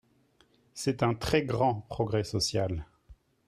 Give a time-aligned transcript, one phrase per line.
[0.73, 2.87] C’est un très grand progrès social.